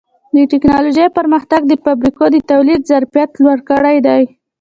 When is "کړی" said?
3.69-3.97